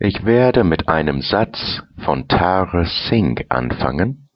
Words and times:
Ich 0.00 0.24
werde 0.24 0.62
mit 0.62 0.86
einem 0.88 1.22
Satz 1.22 1.82
von 2.04 2.28
Tara 2.28 2.84
Singh 2.84 3.44
anfangen, 3.48 4.28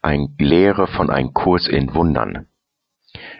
ein 0.00 0.34
Lehrer 0.38 0.86
von 0.86 1.10
einem 1.10 1.34
Kurs 1.34 1.68
in 1.68 1.94
Wundern. 1.94 2.46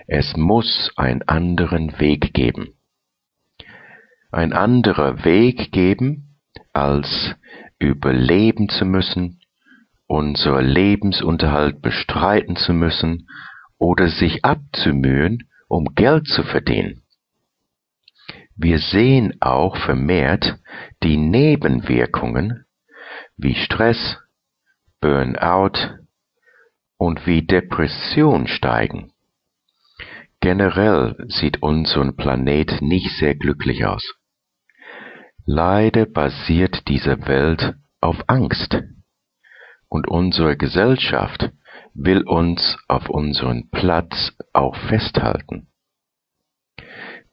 Es 0.06 0.36
muss 0.36 0.92
einen 0.96 1.22
anderen 1.22 1.98
Weg 1.98 2.34
geben. 2.34 2.74
Ein 4.30 4.52
anderer 4.52 5.24
Weg 5.24 5.72
geben, 5.72 6.36
als 6.74 7.34
überleben 7.78 8.68
zu 8.68 8.84
müssen, 8.84 9.40
unser 10.06 10.60
Lebensunterhalt 10.60 11.80
bestreiten 11.80 12.56
zu 12.56 12.74
müssen 12.74 13.28
oder 13.78 14.08
sich 14.08 14.44
abzumühen, 14.44 15.48
um 15.68 15.94
Geld 15.94 16.28
zu 16.28 16.42
verdienen. 16.42 17.05
Wir 18.56 18.78
sehen 18.78 19.36
auch 19.40 19.76
vermehrt 19.76 20.58
die 21.02 21.16
Nebenwirkungen 21.16 22.64
wie 23.36 23.54
Stress, 23.54 24.16
Burnout 25.00 25.98
und 26.96 27.26
wie 27.26 27.46
Depression 27.46 28.46
steigen. 28.46 29.12
Generell 30.40 31.16
sieht 31.28 31.62
unser 31.62 32.12
Planet 32.12 32.80
nicht 32.80 33.10
sehr 33.18 33.34
glücklich 33.34 33.84
aus. 33.84 34.14
Leider 35.44 36.06
basiert 36.06 36.88
diese 36.88 37.26
Welt 37.26 37.74
auf 38.00 38.16
Angst. 38.26 38.82
Und 39.88 40.08
unsere 40.08 40.56
Gesellschaft 40.56 41.50
will 41.94 42.22
uns 42.22 42.76
auf 42.88 43.08
unseren 43.08 43.70
Platz 43.70 44.32
auch 44.52 44.76
festhalten. 44.88 45.68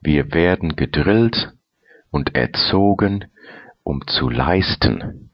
Wir 0.05 0.33
werden 0.33 0.75
gedrillt 0.75 1.53
und 2.11 2.35
erzogen, 2.35 3.31
um 3.83 4.05
zu 4.05 4.29
leisten. 4.29 5.31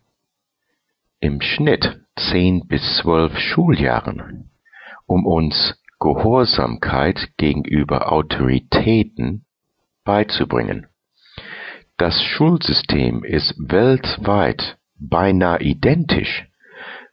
Im 1.19 1.41
Schnitt 1.41 1.99
zehn 2.15 2.67
bis 2.67 2.97
zwölf 2.97 3.35
Schuljahren, 3.39 4.51
um 5.07 5.25
uns 5.25 5.75
Gehorsamkeit 5.99 7.29
gegenüber 7.37 8.11
Autoritäten 8.11 9.43
beizubringen. 10.03 10.85
Das 11.97 12.21
Schulsystem 12.21 13.23
ist 13.23 13.55
weltweit 13.57 14.77
beinahe 14.99 15.61
identisch. 15.61 16.47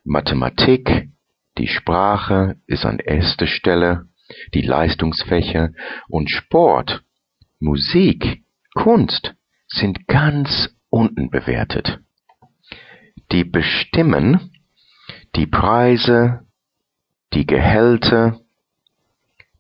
Mathematik, 0.05 1.09
die 1.57 1.69
Sprache 1.69 2.57
ist 2.67 2.85
an 2.85 2.99
erster 2.99 3.47
Stelle, 3.47 4.09
die 4.53 4.61
Leistungsfächer 4.61 5.71
und 6.09 6.29
Sport 6.29 7.03
Musik, 7.59 8.45
Kunst 8.75 9.35
sind 9.67 10.07
ganz 10.07 10.77
unten 10.91 11.31
bewertet. 11.31 12.01
Die 13.33 13.45
bestimmen 13.45 14.53
die 15.35 15.47
Preise, 15.47 16.47
die 17.33 17.47
Gehälter, 17.47 18.41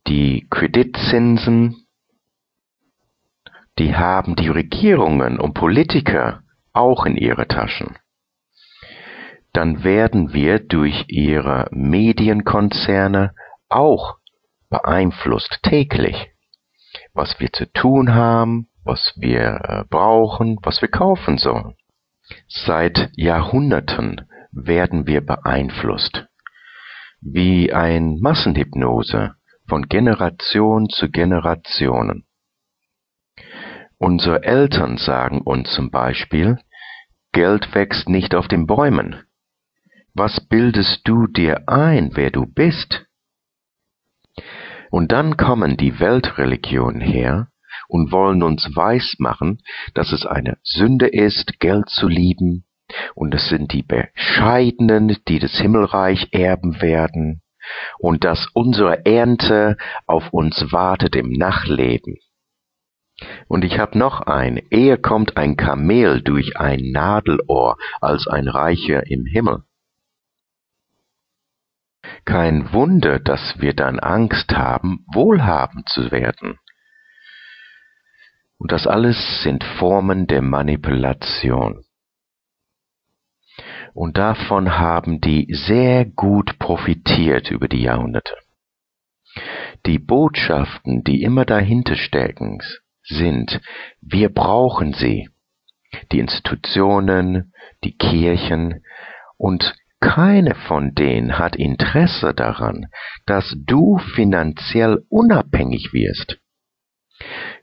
die 0.06 0.46
Kreditzinsen, 0.50 1.86
die 3.78 3.96
haben 3.96 4.36
die 4.36 4.48
Regierungen 4.48 5.40
und 5.40 5.54
Politiker 5.54 6.42
auch 6.74 7.06
in 7.06 7.16
ihre 7.16 7.48
Taschen. 7.48 7.96
Dann 9.54 9.84
werden 9.84 10.34
wir 10.34 10.58
durch 10.58 11.06
ihre 11.08 11.66
Medienkonzerne 11.70 13.34
auch 13.70 14.18
beeinflusst 14.68 15.60
täglich 15.62 16.35
was 17.16 17.40
wir 17.40 17.52
zu 17.52 17.72
tun 17.72 18.14
haben, 18.14 18.68
was 18.84 19.14
wir 19.16 19.60
äh, 19.64 19.84
brauchen, 19.88 20.58
was 20.62 20.82
wir 20.82 20.88
kaufen 20.88 21.38
sollen. 21.38 21.74
Seit 22.48 23.10
Jahrhunderten 23.16 24.28
werden 24.52 25.06
wir 25.06 25.24
beeinflusst. 25.24 26.26
Wie 27.20 27.72
ein 27.72 28.18
Massenhypnose 28.20 29.34
von 29.68 29.88
Generation 29.88 30.88
zu 30.88 31.10
Generationen. 31.10 32.26
Unsere 33.98 34.42
Eltern 34.42 34.98
sagen 34.98 35.40
uns 35.40 35.72
zum 35.72 35.90
Beispiel, 35.90 36.58
Geld 37.32 37.74
wächst 37.74 38.08
nicht 38.08 38.34
auf 38.34 38.46
den 38.46 38.66
Bäumen. 38.66 39.22
Was 40.14 40.40
bildest 40.40 41.00
du 41.04 41.26
dir 41.26 41.68
ein, 41.68 42.10
wer 42.14 42.30
du 42.30 42.46
bist? 42.46 43.05
Und 44.96 45.12
dann 45.12 45.36
kommen 45.36 45.76
die 45.76 46.00
Weltreligionen 46.00 47.02
her 47.02 47.48
und 47.86 48.12
wollen 48.12 48.42
uns 48.42 48.74
weismachen, 48.74 49.58
dass 49.92 50.10
es 50.10 50.24
eine 50.24 50.56
Sünde 50.62 51.06
ist, 51.06 51.60
Geld 51.60 51.90
zu 51.90 52.08
lieben, 52.08 52.64
und 53.14 53.34
es 53.34 53.46
sind 53.50 53.74
die 53.74 53.82
Bescheidenen, 53.82 55.18
die 55.28 55.38
das 55.38 55.52
Himmelreich 55.58 56.28
erben 56.32 56.80
werden, 56.80 57.42
und 57.98 58.24
dass 58.24 58.48
unsere 58.54 59.04
Ernte 59.04 59.76
auf 60.06 60.32
uns 60.32 60.72
wartet 60.72 61.14
im 61.14 61.30
Nachleben. 61.30 62.16
Und 63.48 63.66
ich 63.66 63.78
hab 63.78 63.96
noch 63.96 64.22
ein, 64.22 64.62
eher 64.70 64.96
kommt 64.96 65.36
ein 65.36 65.58
Kamel 65.58 66.22
durch 66.22 66.56
ein 66.56 66.80
Nadelohr 66.92 67.76
als 68.00 68.26
ein 68.28 68.48
Reicher 68.48 69.06
im 69.06 69.26
Himmel. 69.26 69.65
Kein 72.24 72.72
Wunder, 72.72 73.18
dass 73.18 73.58
wir 73.58 73.74
dann 73.74 73.98
Angst 73.98 74.52
haben, 74.52 75.04
wohlhabend 75.12 75.88
zu 75.88 76.10
werden. 76.10 76.58
Und 78.58 78.72
das 78.72 78.86
alles 78.86 79.42
sind 79.42 79.62
Formen 79.64 80.26
der 80.26 80.42
Manipulation. 80.42 81.84
Und 83.94 84.18
davon 84.18 84.78
haben 84.78 85.20
die 85.20 85.46
sehr 85.50 86.04
gut 86.04 86.58
profitiert 86.58 87.50
über 87.50 87.68
die 87.68 87.82
Jahrhunderte. 87.82 88.34
Die 89.86 89.98
Botschaften, 89.98 91.04
die 91.04 91.22
immer 91.22 91.44
dahinter 91.44 91.96
stecken, 91.96 92.60
sind, 93.02 93.60
wir 94.00 94.28
brauchen 94.30 94.92
sie. 94.92 95.28
Die 96.12 96.18
Institutionen, 96.18 97.52
die 97.84 97.96
Kirchen 97.96 98.82
und 99.36 99.74
keine 100.06 100.54
von 100.54 100.94
denen 100.94 101.36
hat 101.36 101.56
Interesse 101.56 102.32
daran, 102.32 102.86
dass 103.26 103.56
du 103.66 103.98
finanziell 104.14 105.04
unabhängig 105.08 105.92
wirst. 105.92 106.38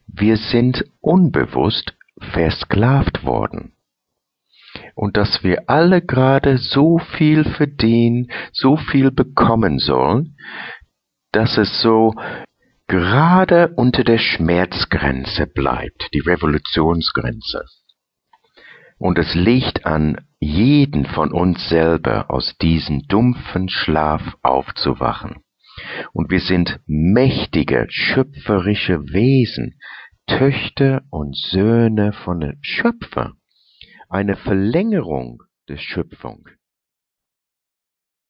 Wir 0.07 0.35
sind 0.35 0.83
unbewusst 0.99 1.95
versklavt 2.19 3.23
worden. 3.23 3.77
Und 4.93 5.15
dass 5.15 5.43
wir 5.43 5.69
alle 5.69 6.01
gerade 6.01 6.57
so 6.57 6.97
viel 6.97 7.45
verdienen, 7.45 8.29
so 8.51 8.75
viel 8.75 9.11
bekommen 9.11 9.79
sollen, 9.79 10.35
dass 11.31 11.57
es 11.57 11.81
so 11.81 12.13
gerade 12.87 13.69
unter 13.77 14.03
der 14.03 14.17
Schmerzgrenze 14.17 15.47
bleibt, 15.47 16.09
die 16.13 16.19
Revolutionsgrenze. 16.19 17.63
Und 18.97 19.17
es 19.17 19.33
liegt 19.35 19.85
an 19.85 20.25
jeden 20.39 21.05
von 21.05 21.31
uns 21.31 21.69
selber 21.69 22.29
aus 22.29 22.55
diesem 22.61 23.07
dumpfen 23.07 23.69
Schlaf 23.69 24.21
aufzuwachen. 24.41 25.37
Und 26.11 26.29
wir 26.29 26.39
sind 26.39 26.79
mächtige, 26.85 27.87
schöpferische 27.89 29.01
Wesen, 29.11 29.79
Töchter 30.27 31.03
und 31.09 31.35
Söhne 31.35 32.13
von 32.13 32.57
Schöpfer, 32.61 33.33
eine 34.09 34.35
Verlängerung 34.35 35.43
der 35.67 35.77
Schöpfung. 35.77 36.47